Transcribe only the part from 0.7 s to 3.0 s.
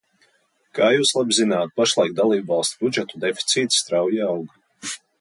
Kā jūs labi zināt, pašlaik dalībvalstu